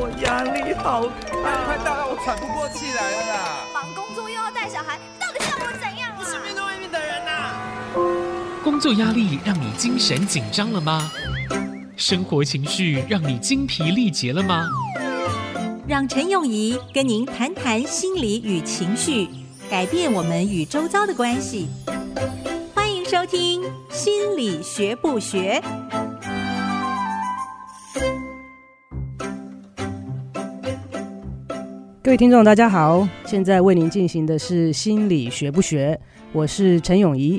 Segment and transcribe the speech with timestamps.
[0.00, 1.06] 我压力好
[1.42, 3.66] 大，快大到我喘不过气来了啦！
[3.74, 6.16] 忙工作又要带小孩，到底像我怎样啊？
[6.16, 8.62] 我是面对外面的人呐。
[8.62, 11.10] 工作压力让你精神紧张了吗？
[11.96, 14.68] 生活情绪让你精疲力竭了吗？
[15.88, 19.28] 让陈永仪跟您谈谈心理与情绪，
[19.68, 21.68] 改变我们与周遭的关系。
[22.72, 25.60] 欢迎收听《心理学不学》。
[32.08, 36.00] 各位听众，大家好，现在为您进行的是心理学不学，
[36.32, 37.38] 我是陈永仪。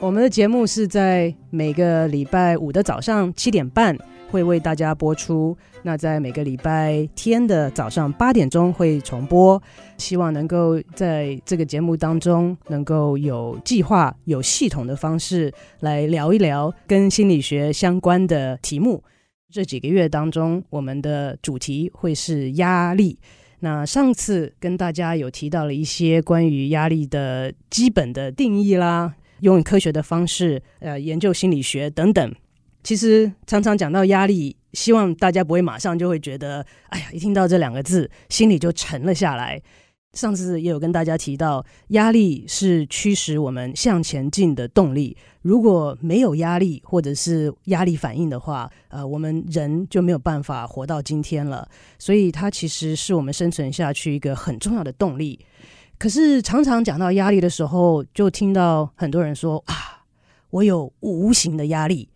[0.00, 3.96] 我们的节目是在每个礼拜五的早上七点半
[4.28, 9.62] 会为大家播出，那在每个礼拜天的早上八点钟会重播。
[9.98, 19.00] 希望能够在这个节目当中，能够有计划、有系统的方式来聊一聊跟心理学相关的题目。
[19.52, 23.16] 这几个月当中，我们的主题会是压力。
[23.60, 32.34] 那上次跟大家有提到了一些关于压力的基本的定义啦，用科学的方式，呃，研究心理学等等。
[32.84, 39.60] 其实常常讲到压力，希望大家不会马上就会觉得，哎呀，一听到这两个字，心里就沉了下来。
[40.14, 45.16] 上次也有跟大家提到，压力是驱使我们向前进的动力。
[45.42, 51.68] 如果没有压力，或者是压力反应的话，呃，我们人就没有办法活到今天了。
[51.98, 55.38] 所以，它其实是我们生存下去一个很重要的动力。
[55.98, 60.04] 可是，常常讲到压力的时候，就听到很多人说啊，
[60.50, 62.08] 我有无形的压力。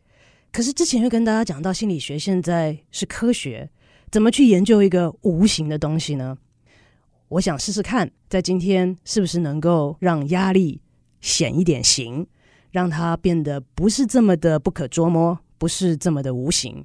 [0.51, 3.69] 可是之前又跟大家讲到，心理学现在是科学，
[4.11, 6.37] 怎么去研究一个无形的东西呢？
[7.33, 10.83] 我想试试看，在今天是不是能够让压力
[11.23, 12.27] 显一点形，
[12.71, 16.85] 让它变得不是这么的不可捉摸，不是这么的无形。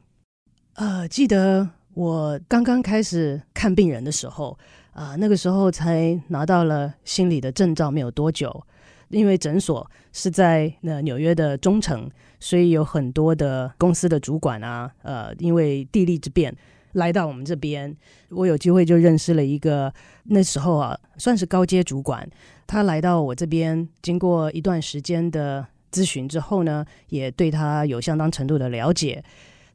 [0.75, 4.57] 呃，记得我刚刚开始看病人的时候，
[4.91, 8.65] 啊、呃，那个时候才拿到了心理的证照没有多久，
[9.09, 16.55] 因为诊所是在那纽约的中城，所以有很多的公司的主管啊，呃，因为地利之便。
[16.97, 17.95] 来到我们这边，
[18.29, 19.93] 我有机会就认识了一个
[20.25, 22.27] 那时候啊，算是高阶主管。
[22.65, 29.23] 他来到我这边，经过一段时间的咨询之后呢，也对他有相当程度的了解。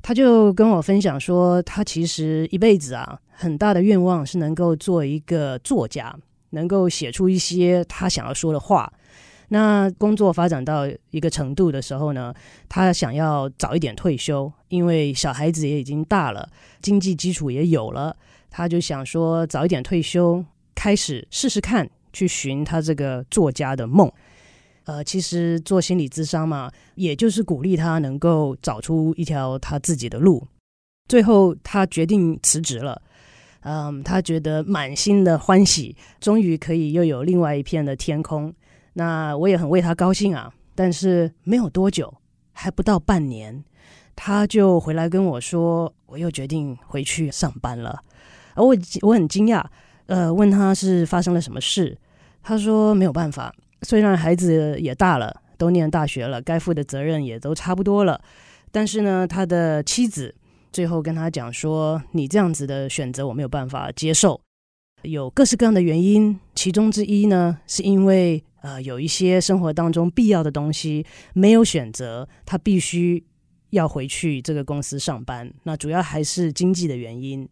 [0.03, 6.15] 他就跟我分享说，他其实一辈子啊，很大的愿望是能够做一个作家，
[6.51, 8.93] 能够写出一些他想要说的话。
[9.53, 12.33] 那工作发展到一个程度的时候呢，
[12.71, 16.49] 他想要早一点退休，因为小孩子也已经大了，
[16.81, 18.17] 经济基础也有了，
[18.51, 20.43] 他就想说早一点退休，
[20.75, 24.11] 开始试试看，去寻他这个作家的梦。
[24.85, 30.49] 呃，其实做心理咨商嘛，也就是鼓励他能够找出一条他自己的路。
[31.09, 33.03] 最后，他决定辞职了。
[33.65, 38.51] 嗯，他觉得满心的欢喜，终于可以又有另外一片的天空。
[38.95, 42.13] 那我也很为他高兴啊，但是没有多久，
[42.53, 43.65] 还不到半年，
[44.15, 47.99] 他就回来跟我说，我又决定回去上班了。
[48.55, 49.65] 而我我很惊讶，
[50.07, 51.97] 呃，问他是发生了什么事，
[52.43, 58.21] 他说没有办法，虽然孩子也大了，都念大学了，该负的责任也都差不多了，
[58.71, 60.35] 但是呢，他的妻子
[60.71, 64.39] 最后跟他讲说，你这样子的选择我没有办法接受，
[65.01, 68.45] 有各式各样的原因，其中之一呢，是因为。
[68.63, 73.23] 呃，有一些生活当中必要的东西没有选择，他必须
[73.71, 75.53] 要回去这个公司上班。
[75.65, 77.49] 那主要还是经济的原因。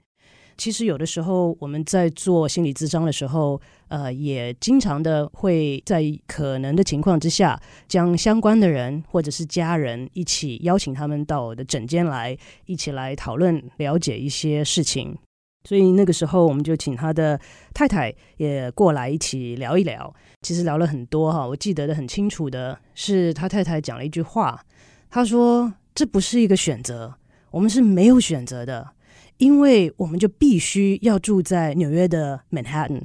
[0.56, 15.16] 其实有的时候我们在做心理咨商的时候，呃，也经常的会在可能的情况之下，将相关的人或者是家人一起邀请他们到我的诊间来，一起来讨论了解一些事情。
[15.64, 17.38] 所以那个时候，我们就请他的
[17.74, 20.12] 太太也过来一起聊一聊。
[20.42, 24.64] 其实聊了很多哈，我记得的很清楚的是，他太太讲了一句话，
[25.10, 27.14] 他说：“这不是一个选择，
[27.50, 28.92] 我们是没有选择的，
[29.36, 33.02] 因为我们就必须要住在纽约的 Manhattan，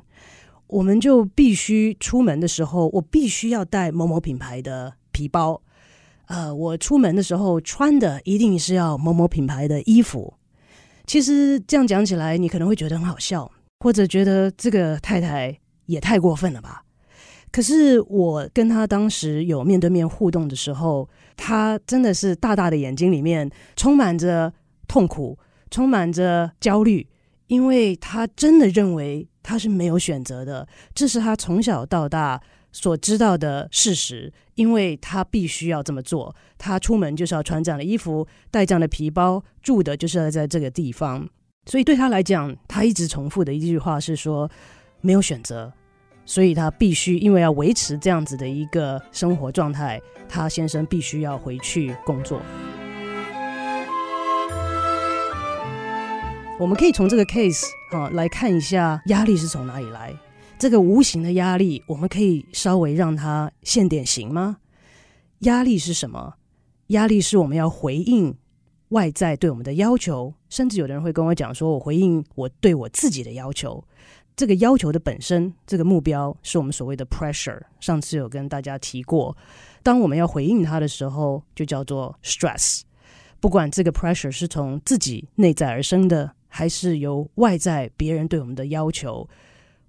[0.68, 5.62] 我们就必须出门的时候，我必须要带某某品牌的皮包，
[6.28, 10.36] 呃，我出门的时候穿的一定是要某某品牌的衣服。”
[11.06, 13.50] 其实这样讲起来，你可能会觉得很好笑，
[13.80, 16.84] 或者觉得这个太太也太过分了吧？
[17.52, 21.08] 可是我跟他当时有面对面互动的时候，
[21.38, 24.52] 他真的是大大的眼睛里面充满着
[24.88, 25.38] 痛苦，
[25.72, 27.08] 充满着焦虑，
[27.48, 32.42] 因为他真的认为他是没有选择的，这是他从小到大
[32.76, 36.36] 所知道的事实，因为他必须要这么做。
[36.58, 41.26] 他出门就是要穿这样的衣服，带这样的皮包，住的就是要在这个地方。
[41.68, 44.52] 所以对他来讲，他一直重复的一句话是说
[45.00, 45.72] 没有选择，
[46.26, 52.42] 所以他必须因为要维持这样子的一个生活状态，他先生必须要回去工作。
[56.60, 60.14] 我们可以从这个 case 啊来看一下压力是从哪里来。
[60.58, 64.58] 这个无形的压力，我们可以稍微让它现点形吗？
[65.40, 66.36] 压力是什么？
[66.88, 68.34] 压力是我们要回应
[68.90, 73.84] 外在对我们的要求，甚至有的人会跟我讲说，我回应我对我自己的要求。
[74.36, 77.62] 这个要求的本身，这个目标是我们所谓的 pressure。
[77.82, 79.36] 上次有跟大家提过，
[79.84, 82.82] 当我们要回应它的时候，就叫做 stress。
[83.42, 89.28] 不管这个 pressure 是从自己内在而生的，还是由外在别人对我们的要求。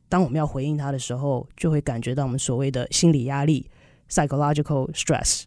[0.09, 3.69] 当我们要回应他的时候，就会感觉到我们所谓的心理压力
[4.09, 5.45] （psychological stress）。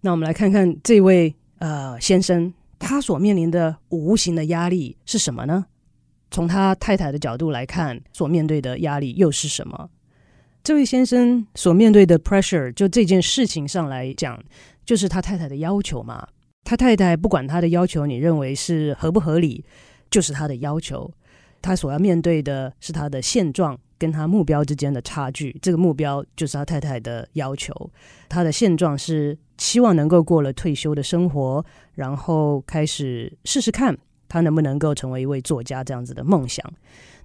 [0.00, 5.66] 那我们来看看这位呃先生，他所面临的无形的压力是什么呢？
[6.30, 9.88] 从他太太的角度来看，所面对的压力又是什么？
[10.62, 14.42] 这位先生所面对的 pressure，就这件事情上来讲，
[14.84, 16.26] 就是他太太的要求嘛。
[16.64, 19.64] 他太太不管他的要求，你认为是合不合理，
[20.10, 21.10] 就是他的要求。
[21.62, 23.78] 他所要面对的是他的现状。
[23.98, 27.72] 跟他目标之间的差距，这个目标就是他太太的要求。
[28.28, 31.64] 他的现状是希望能够过了退休的生活，
[31.94, 33.96] 然后开始试试看
[34.28, 36.64] 他能不能够成为一位作家这样子的梦想。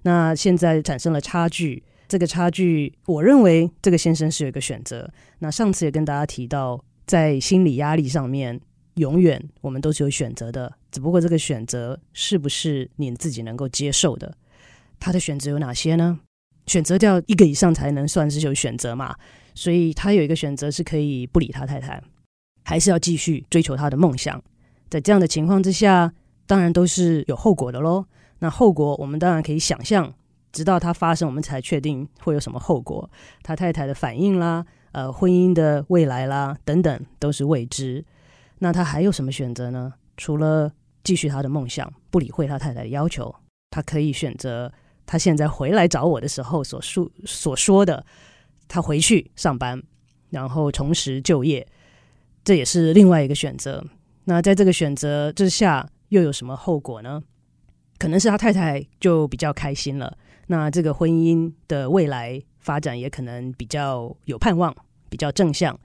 [0.02, 5.10] 那现在产生了差距，这个差距，我认为这个先生是有一个选择。
[5.38, 8.60] 那上次也跟大家提到，在心理压力上面，
[8.94, 14.34] 永远我们都是有选择的，只不过这个选择是不是你自己能够接受的？
[14.98, 16.20] 他的选择有哪些呢？
[16.66, 19.14] 选择掉一个以上才能算是有选择嘛，
[19.54, 22.02] 所以他有一个选择是可以不理他太太，
[22.64, 24.42] 还是要继续追求他的梦想。
[24.88, 26.12] 在这样的情况之下，
[26.46, 28.04] 当然都是有后果的喽。
[28.38, 30.12] 那后果我们当然可以想象，
[30.52, 33.10] 直到它发生，我们才确定会有什么后果。
[33.42, 38.04] 他太太的反应啦，呃，婚姻的未来啦，等等都是未知。
[38.58, 39.94] 那他还有什么选择呢？
[40.16, 40.72] 除了
[41.02, 43.34] 继续他的梦想，不理会他太太的要求，
[43.70, 44.72] 他可以选择。
[45.06, 48.04] 他现在回来找我的时候所述所说的，
[48.68, 49.82] 他回去上班，
[50.30, 51.66] 然后重拾就业，
[52.44, 53.84] 这也是另外一个选择。
[54.24, 57.22] 那在这个选择之下，又有什么后果呢？
[57.98, 60.16] 可能是他太太就比较开心了，
[60.48, 64.74] 那这个婚姻的未来发展也可能比较有盼望，
[65.08, 65.78] 比较正向。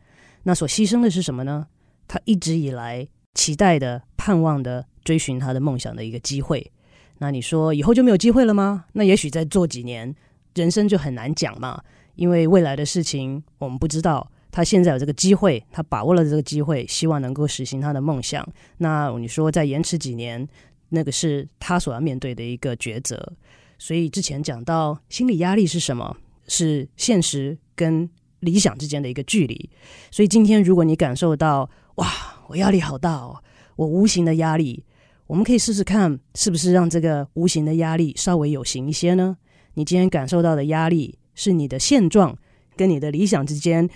[0.44, 1.68] 那所牺牲的是什么呢？
[2.08, 6.72] 他一直以来期待的、盼望的、追寻他的梦想的一个机会。
[7.20, 8.86] 那你说以后就没有机会了吗？
[8.94, 10.16] 那也许再做几年，
[10.56, 11.82] 人生就很难讲嘛。
[12.16, 14.32] 因为未来的事情我们不知道。
[14.50, 18.48] 他现在有这个机会，他把握了这个机会，希望能够实行他的梦想。
[18.78, 20.48] 那你说再延迟几年，
[20.90, 23.34] 那个是他所要面对的一个抉择。
[23.78, 26.18] 所以之前讲到心理压力是什么？
[26.48, 28.10] 是现实跟
[28.40, 29.70] 理想之间的一个距离。
[30.10, 32.08] 所以今天如果你感受到哇，
[32.48, 33.44] 我压力好大哦，
[33.76, 34.84] 我无形的压力。
[35.28, 39.38] 我们可以试试看，是不是让这个无形的压力稍微有形一些呢？
[39.74, 42.36] 你今天感受到的压力，是你的现状
[42.78, 43.88] 跟你的理想之间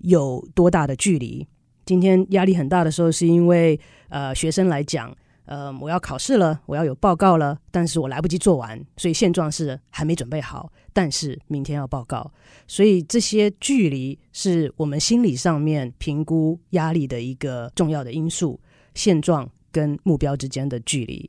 [0.00, 1.48] 有多大的距离？
[1.86, 5.10] 今天压力很大的时候，是因为呃，学生来讲，
[5.46, 12.30] 呃，我要考试了，我要有报告了，但是我来不及做完，所以现状是还没准备好，但是明天要报告，
[12.68, 18.60] 所以这些距离是我们心理上面评估压力的一个重要的因素。
[18.94, 19.50] 现状。
[19.74, 21.28] 跟目标之间的距离。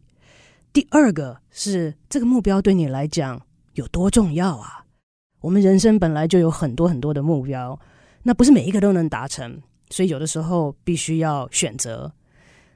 [0.72, 3.42] 第二个是这个目标对你来讲
[3.74, 4.86] 有多重要啊？
[5.42, 7.80] 我们人生本来就有很多很多的目标，
[8.22, 9.60] 那不是每一个都能达成，
[9.90, 12.14] 所以有的时候必须要选择。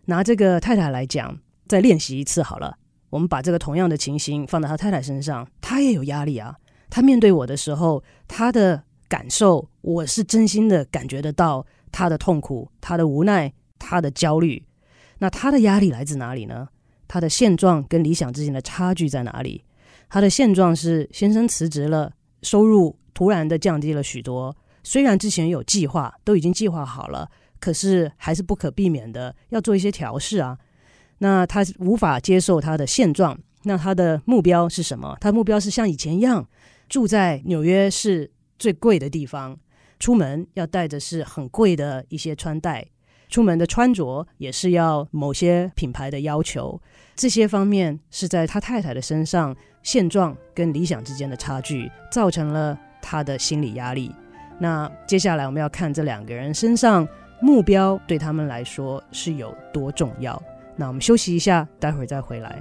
[0.05, 2.77] 拿这个太太来讲，再练习一次好了。
[3.11, 6.55] 我们把这个同样的情形放到他太太身上，他也有压力啊。
[6.89, 14.63] 他面对我的时候，他的感受，我是真心的感觉得到他的痛苦、他的无奈、他的焦虑。
[15.19, 16.67] 那他的压力来自哪里呢？
[17.07, 19.63] 他的现状跟理想之间的差距在哪里？
[20.09, 22.11] 他的现状是先生辞职了，
[22.41, 24.55] 收入突然的降低了许多。
[24.83, 30.57] 虽然之前有计划，都已经计划好了，可是还是不可避免的要做一些调试啊。
[31.19, 35.17] 那他无法接受他的现状，那他的目标是什么？
[35.19, 36.47] 他的目标是像以前一样，
[36.87, 39.57] 住在纽约市最贵的地方，
[39.99, 42.87] 出门要带着是很贵的一些穿戴。
[43.29, 46.81] 出门的穿着也是要某些品牌的要求，
[47.15, 54.11] 这些方面是在他太太的身上，现状跟理想之间的差距，造成了他的心理压力。
[54.59, 57.07] 那接下来我们要看这两个人身上
[57.39, 60.41] 目标对他们来说是有多重要。
[60.75, 62.59] 那我们休息一下，待会儿再回来。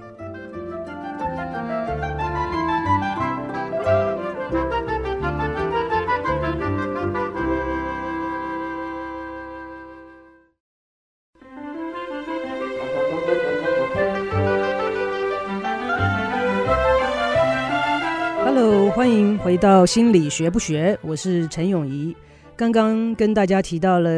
[19.08, 22.14] 欢迎回到心理学不学，我是陈永仪。
[22.54, 24.10] 刚刚跟大家提到了，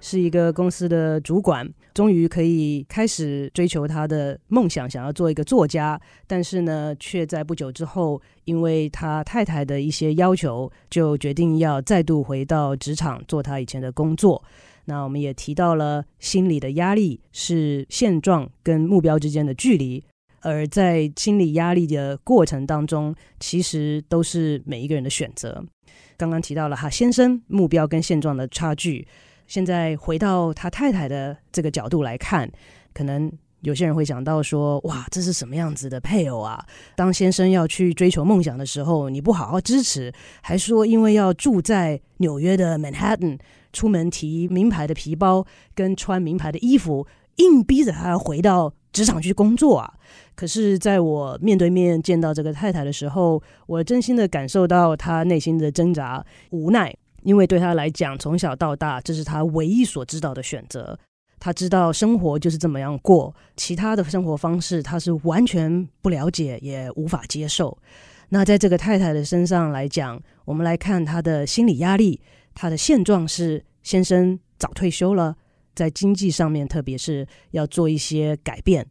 [0.00, 6.00] 是一个公司的主管，终于可以开始追求他的梦想，想要做一个作家。
[6.26, 14.42] 但是呢，却在不久之后，因为他太太的一些要求，就决定要再度回到职场做他以前的工作。
[14.86, 20.02] 那我们也提到了，心理的压力是现状跟目标之间的距离，
[20.40, 25.64] 而在心理压力的过程当中，其实都是每一个人的选择。
[26.16, 29.06] 刚刚提到了哈先生目标跟现状的差距，
[29.46, 32.50] 现在回到他太太的这个角度来看，
[32.92, 33.30] 可能
[33.60, 36.64] 有些人会想到说，哇，这是什么样子的配偶啊？
[36.96, 43.38] 当先生要去追求梦想的时候，你不好好支持，还说因为要住在纽约的 Manhattan。
[43.70, 47.06] 出门提名牌的皮包，跟穿名牌的衣服，
[47.38, 49.94] 硬逼着他回到职场去工作啊！
[50.34, 60.98] 可是，在我面对面见到这个太太的时候，我真心的感受到她内心的挣扎、无奈，因为对她来讲，从小到大，这是她唯一所知道的选择。
[61.40, 67.76] 她知道生活就是这么样过，其他的生活方式，她是完全不了解，也无法接受。
[68.30, 72.20] 那在这个太太的身上来讲，我们来看她的心理压力。
[72.54, 75.36] 她的现状是，先生早退休了，
[75.78, 78.84] 在经济上面，特别是要做一些改变，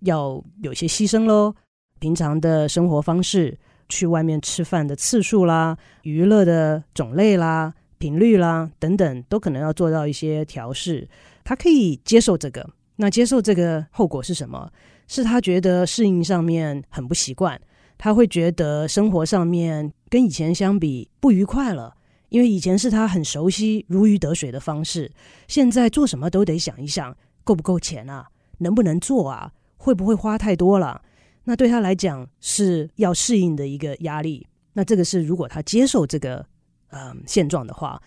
[0.00, 1.54] 要有些牺牲喽。
[1.98, 3.58] 平常的生活方式，
[3.88, 11.08] 去外面吃饭的次数啦，娱乐的种类啦、频率啦等等，都可能要做到一些调试。
[11.42, 14.70] 他可以接受这个，那接受这个后果是什么？
[15.08, 17.58] 是他觉得适应上面很不习惯，
[17.96, 21.94] 他会觉得生活上面跟以前相比不愉快了。
[22.34, 25.08] 因为以前是他很熟悉、如鱼得水的方式，
[25.46, 28.26] 现在做什么都得想一想，够不够钱啊？
[28.58, 29.52] 能不能做啊？
[29.76, 31.00] 会不会花太多了？
[31.44, 34.44] 那对他来讲是要适应的一个压力。
[34.72, 36.44] 那这个是如果他接受这个
[36.88, 38.02] 嗯现状的话，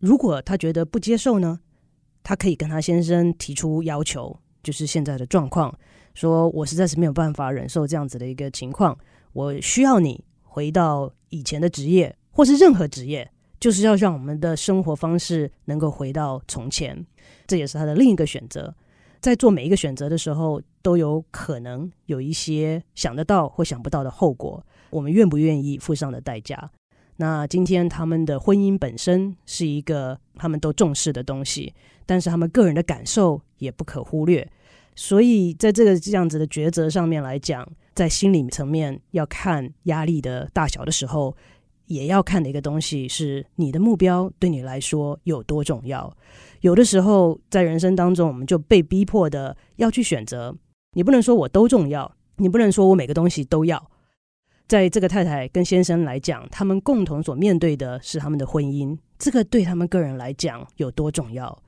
[0.00, 1.60] 如果他觉得不接受呢？
[2.24, 5.72] 他可以跟他先生提出要求，就是现在的状况，
[6.14, 8.98] 说我实在是没有办法忍受这样子的一个情况，
[9.32, 12.16] 我需要你回到以前的职业。
[12.30, 17.04] 或是任何职业，就是要让我们的生活方式能够回到从前，
[17.46, 18.74] 这也是他的另一个选择。
[19.20, 26.70] 在做每一个选择的时候，都有可能有一些想得到或想不到的后果，我们愿不愿意付上的代价？
[27.16, 31.74] 那今天他们的婚姻本身是一个他们都重视的东西，
[32.06, 34.50] 但是他们个人的感受也不可忽略。
[34.96, 41.36] 所以在这个这样子的抉择上面来讲，在心理层面要看压力的大小的时候。
[41.90, 46.16] 也要看的一个东西是你的目标对你来说有多重要。
[46.60, 50.56] 有的时候在人生当中，我们就被逼迫的要去选择。
[50.92, 53.90] 你不能说我都重要，你不能说我每个东西都要。
[54.68, 61.60] 在这个太太跟先生来讲，他们共同所面对的是他们的婚姻，这个对他们个人来讲有多重要？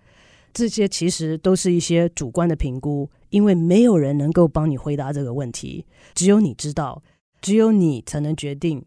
[0.52, 7.02] 这些其实都是一些主观的评估，因为没有人能够帮你回答这个问题，只有你知道，
[7.40, 8.84] 只有你才能决定。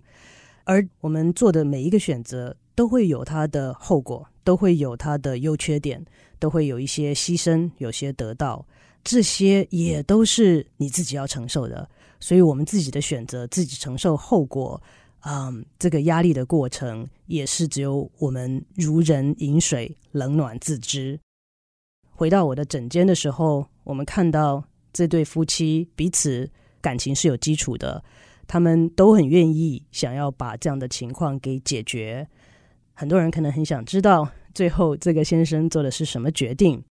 [0.65, 6.03] 而我们做的每一个选择都会有它的后果，都会有它的优缺点，
[6.38, 8.65] 都会有一些牺牲，有些得到，
[9.03, 11.88] 这些也都是你自己要承受的。
[12.19, 14.81] 所以，我们自己的选择，自己承受后果，
[15.22, 21.19] 嗯，这个压力的过程，也是只有我们如人饮水，冷暖自知。
[22.10, 26.50] 回到我的诊间的时候，我们看到这对夫妻彼此
[26.81, 28.03] 感情是有基础的。
[28.48, 32.28] 他们都很愿意想要把这样的情况给解决。
[32.94, 36.84] 很多人可能很想知道，最后这个先生做的是什么决定。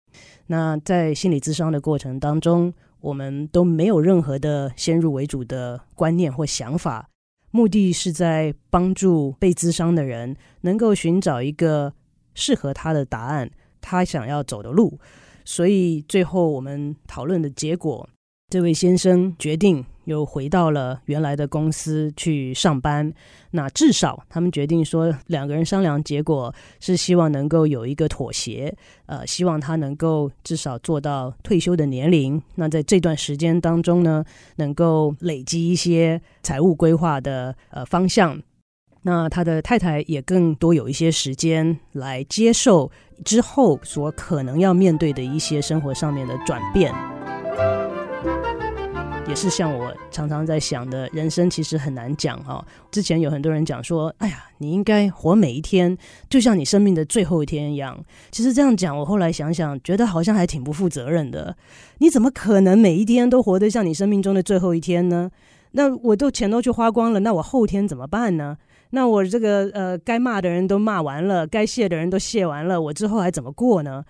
[0.47, 7.09] 那在心理咨商的过程当中，我们都没有任何的先入为主的观念或想法，
[7.51, 11.93] 目的是在帮助被咨商的人能够寻找一个
[12.33, 13.49] 适合他的答案，
[13.81, 14.99] 他想要走的路。
[15.45, 18.07] 所以最后我们讨论的结果，
[18.53, 19.83] 这位先生决定。
[20.05, 23.11] 又回到了原来的公司去上班。
[23.51, 28.75] 那至少他们决定说，两个人商量，结果是希望能够有一个妥协。
[29.05, 32.39] 呃，希望他能够至少做到退休的年龄。
[32.55, 34.23] 那在这段时间当中呢，
[34.57, 38.39] 能够累积一些财务规划的呃方向。
[39.03, 42.91] 那他的太太也更多有一些时间来接受
[43.23, 46.93] 之后所可能要面对的一些生活上面的转变。
[49.27, 52.63] 也是像我常常在想的，人生其实很难讲哈。
[52.91, 55.97] 之前有很多人讲说，哎呀，你应该活每一天，
[56.29, 57.97] 就像你生命的最后一天一样。
[58.31, 61.55] 其实这样讲，我后来想想，觉得好像还挺不负责任的。
[61.99, 65.31] 你怎么可能每一天都活得像你生命中的最后一天呢？
[65.71, 68.57] 那我都钱都去花光了，那我后天怎么办呢？
[68.91, 74.03] 那我这个呃，该骂的人都骂完了，该谢的人都谢完了，我之后还怎么过呢？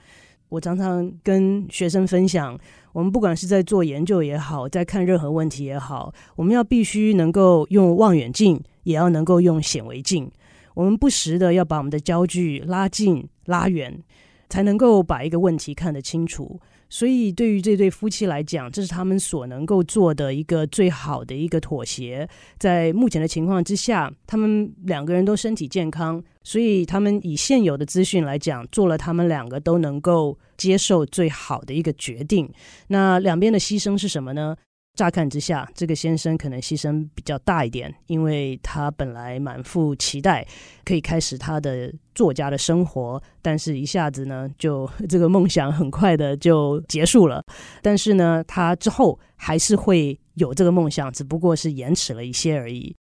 [0.50, 2.60] 我常常跟学生分享，
[2.94, 10.32] 我们不管是在做研究也好，在看任何问题也好，我们要必须能够用望远镜，也要能够用显微镜。
[10.76, 14.00] 我们不时的要把我们的焦距拉近、拉远，
[14.48, 16.60] 才能够把一个问题看得清楚。
[16.94, 22.30] 所以，对于这对夫妻来讲，这是他们所能够做的一个最好的一个妥协。
[22.60, 32.48] 在目前的情况之下，他们两个人都身体健康，所以他们以现有的资讯来讲，做了他们两个都能够接受最好的一个决定。
[32.90, 34.56] 那两边的牺牲是什么呢？
[34.96, 40.46] 乍看之下，这个先生可能牺牲比较大一点，因为他本来满腹期待
[40.86, 47.44] 可以开始他的作家的生活，但是一下子呢，就这个梦想很快的就结束了。
[47.82, 52.96] 但是呢，他之后还是会有这个梦想，只不过是延迟了一些而已。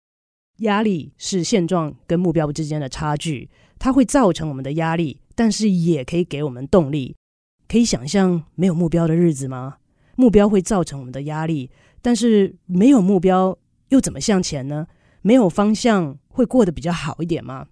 [0.58, 7.16] 压力是现状跟目标之间的差距，它会造成我们的压力，但是也可以给我们动力。
[7.66, 9.76] 可以想象没有目标的日子吗？
[10.18, 11.70] 目标会造成我们的压力，
[12.02, 13.56] 但是没有目标
[13.90, 14.84] 又怎么向前呢？
[15.22, 17.66] 没有方向会过得比较好一点吗？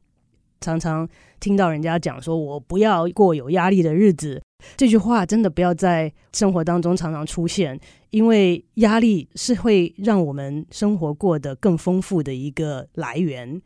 [0.61, 1.09] 常常
[1.41, 4.41] 听到人家讲说：“我不要过有压力的日子。”
[4.77, 7.79] 这句话真的不要在生活当中常常出现，
[8.11, 13.61] 因为压力是会让我们生活过得更丰富的一个来源。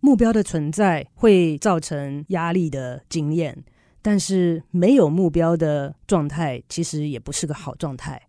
[0.00, 3.62] 目标的存在会造成压力的经验。
[4.06, 8.22] 但是没有目标的状态，其实也不是个好状态。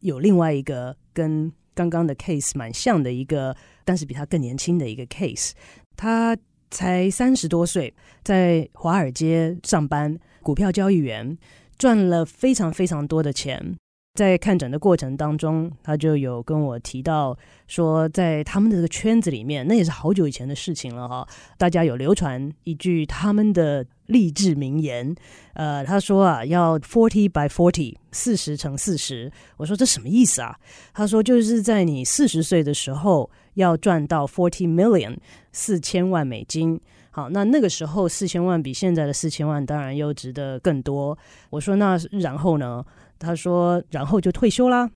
[0.00, 5.52] 有另外一个跟刚刚的 case 蛮像的一个，但是比他更年轻的一个 case。
[5.96, 6.36] 他
[6.70, 11.38] 才三十多岁，在华尔街上班，股票交易员，
[11.78, 13.74] 赚了非常非常多的钱。
[14.14, 21.26] 在看诊的过程当中，他就有跟我提到说，在他们的这个圈子里面，那也是好久以前的事情了哈。
[21.58, 25.12] 大家有流传一句他们的励志名言，
[25.54, 29.32] 呃，他说啊，要 forty by forty，四十乘四十。
[29.56, 30.56] 我说这什么意思啊？
[30.92, 35.16] 他说就是在你四十岁的时候要赚到 forty million，
[35.50, 36.80] 四千万美金。
[37.10, 41.18] 好，那那个时候四千万比现在的四千万当然又值得更多。
[41.50, 42.84] 我说那然后呢？
[43.24, 44.88] 他说：“然后就退休啦。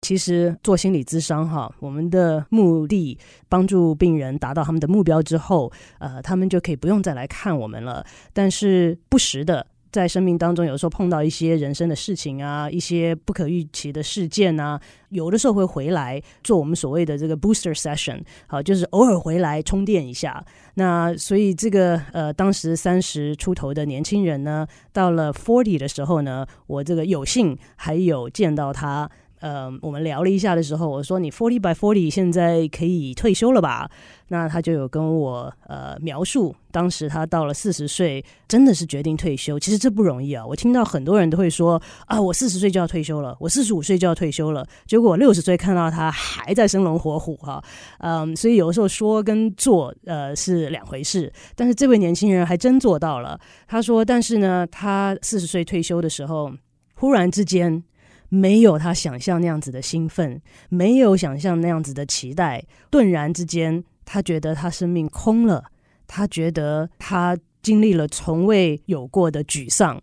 [0.00, 8.04] 其实做心理咨商哈，我们的目的帮助病人达到他们的目标之后，呃，他们就可以不用再来看我们了。
[8.32, 20.44] 但是不时的。”在生命当中，有时候碰到一些人生的事情啊，一些不可预期的事件啊，有的时候会回来做我们所谓的这个 booster session，好，就是偶尔回来充电一下。
[20.74, 29.10] 那所以这个呃，当时三十出头的年轻人呢，到了 forty 的时候呢，我这个有幸还有见到他。
[29.40, 33.88] 呃，我们聊了一下的时候，我说你 forty by forty 现在可以退休了吧？
[34.28, 39.58] 那他就有跟我呃描述，当时他到了四十岁，真的是决定退休。
[39.58, 40.44] 其实这不容易啊！
[40.44, 44.66] 我听到很多人都会说啊，我四十岁就要退休了，我四十五岁就要退休了。
[44.86, 47.62] 结果六十岁看到他还在生龙活虎哈，
[48.00, 51.32] 嗯，所以有的时候说跟做呃是两回事。
[51.54, 53.40] 但是这位年轻人还真做到了。
[53.66, 56.52] 他说，但是呢，他四十岁退休的时候，
[56.96, 57.82] 忽然之间。
[58.30, 65.64] 没有他想象那样子的兴奋，没有想象那样子的期待，顿然之间，他觉得他生命空了，
[66.06, 69.98] 他觉得他经历了从未有过的沮丧。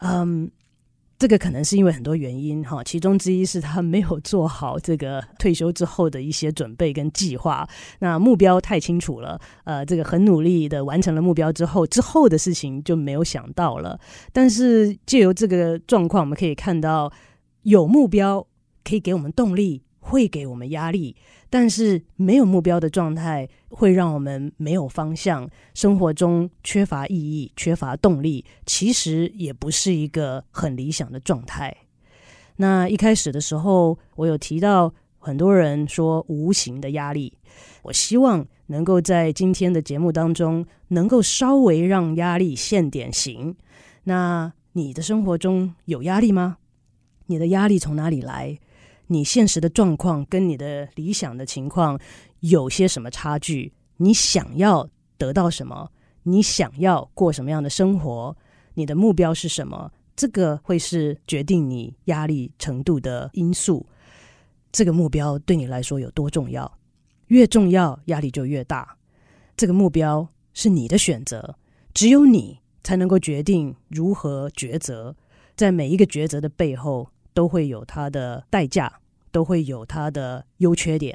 [0.00, 0.50] 嗯，
[1.18, 7.66] 这个可能是因为很多原因哈，其中之一是他没有做好这个退休之后的一些准备跟计划。
[8.00, 13.98] 那目标太清楚了，呃，这个很努力的完成了目标之后，之后的事情就没有想到了。
[14.30, 17.10] 但是借由这个状况，我们可以看到。
[17.66, 18.46] 有目标
[18.84, 21.16] 可以给我们动力，会给我们压力，
[21.50, 31.76] 但是没有目标的状态会让我们没有方向，生活中缺乏意义，缺乏动力，其实也不是一个很理想的状态。
[32.54, 37.36] 那一开始的时候，我有提到很多人说无形的压力，
[37.82, 43.56] 我希望能够在今天的节目当中，能够稍微让压力现点形。
[44.04, 46.58] 那你的生活中有压力吗？
[47.26, 48.58] 你的压力从哪里来？
[49.08, 51.98] 你现实的状况跟你的理想的情况
[52.40, 53.72] 有些什么差距？
[53.98, 55.90] 你想要得到什么？
[56.24, 58.36] 你想要过什么样的生活？
[58.74, 59.92] 你的目标是什么？
[60.16, 63.86] 这个会是决定你压力程度的因素。
[64.72, 66.78] 这个目标对你来说有多重要？
[67.28, 68.96] 越重要，压力就越大。
[69.56, 71.56] 这个目标是你的选择，
[71.94, 75.14] 只有你才能够决定如何抉择。
[75.54, 78.90] 在每一个抉择的背后，都会有它的代价，
[79.30, 81.14] 都会有它的优缺点。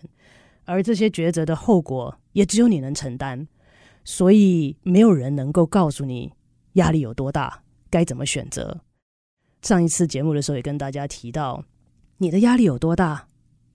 [0.66, 3.48] 而这些抉择的后果也只有你能承担，
[4.06, 6.32] 所以没有人能够告诉你
[6.74, 8.82] 压力有多大，该怎么选择。
[9.64, 11.64] 上一次节目的时候也跟大家提到，
[12.20, 13.28] 你的压力有多大，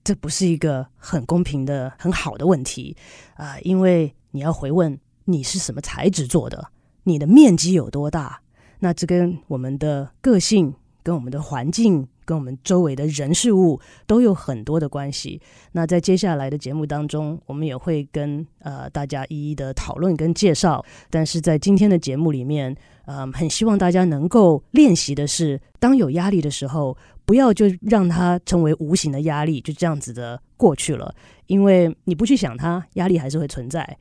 [0.05, 2.95] 这不是一个很公平的、很好的问题
[3.35, 6.71] 啊，因为你要回问你是什么材质做的，
[7.03, 8.41] 你的面积有多大，
[8.79, 12.07] 那这跟我们的个性、跟我们的环境。
[12.27, 15.41] 跟我们周围的人事物都有很多的关系。
[15.71, 20.83] 那在接下来的节目当中，我们也会跟呃大家一一的讨论跟介绍。
[21.09, 31.15] 但是在今天的节目里面，嗯、呃，很希望大家能够练习的是，当有压力的时候，不要就让它成为无形的压力，就这样子的过去了。
[31.45, 33.97] 因为你不去想它，压力还是会存在。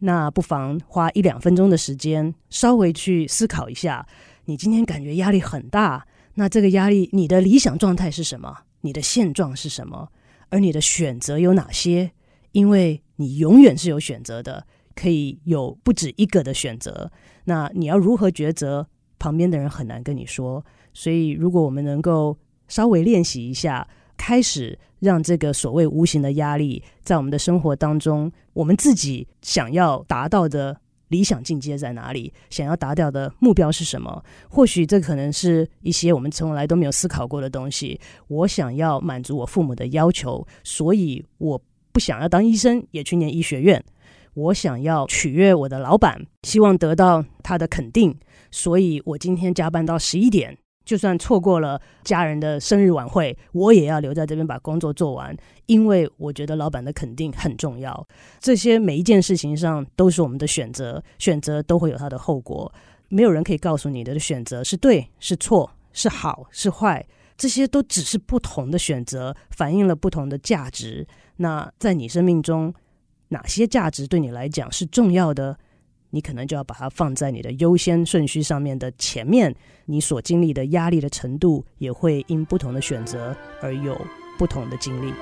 [0.00, 4.04] 那不妨花一两分钟的时间，稍微去思考一下，
[4.46, 6.04] 你今天感觉压力很大。
[6.38, 8.58] 那这个压力，你的理想状态是什么？
[8.82, 10.08] 你的现状是什么？
[10.50, 12.12] 而你的选择有哪些？
[12.52, 17.10] 因为你永远是有选择的，可以有不止一个的选择。
[17.46, 18.86] 那你要如何抉择？
[19.18, 20.64] 旁边的人很难跟你说。
[20.94, 30.80] 所以，如果我们能够稍微练习一下，开始让这个所谓无形的压力，在我们的生活当中，我们自己想要达到的。
[31.08, 32.32] 理想境界在哪里？
[32.50, 34.22] 想要达到的目标是什么？
[34.48, 38.00] 或许这可能是一些我们从来都没有思考过的东西。
[38.28, 41.60] 我想要满足我父母的要求，所以我
[41.92, 43.84] 不想要当医生，也去念医学院。
[44.34, 48.16] 我想要取悦我的老板，希望得到他的肯定，
[48.50, 50.56] 所以我今天加班到十一点。
[50.88, 58.08] 就算错过了家人的生日晚会，我也要留在这边把工作做完，因为我觉得老板的肯定很重要。
[58.40, 62.72] 这些每一件事情上都是我们的选择，选择都会有它的后果。
[63.10, 71.06] 没有人可以告诉你的选择是对是错是好是坏，这些都只是不同的选择，反映了不同的价值。
[71.36, 72.72] 那在你生命中，
[73.28, 75.58] 哪些价值对你来讲是重要的？
[76.10, 79.54] 你可能就要把它放在你的优先顺序上面的前面，
[79.86, 83.96] 你所经历的压力的程度也会因不同的选择而有
[84.38, 85.12] 不同的经历。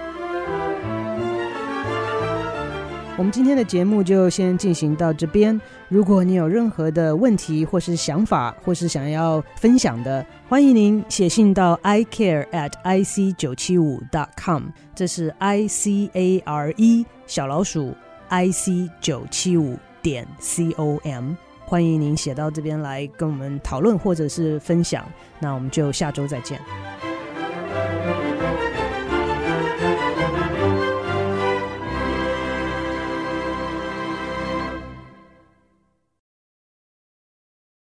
[3.18, 5.58] 我们今天的节目就先进行到这边。
[5.88, 17.94] 如果你有任何的问题或是想法，或是想要分享的，欢迎您写信到 i care at i c 九七五 dot com，这是 i c a r e 小老鼠
[18.28, 19.78] i c 九七五。
[20.06, 21.32] 点 com，
[21.64, 25.04] 欢迎您写到这边来跟我们讨论或者是分享，
[25.40, 26.60] 那我们就下周再见。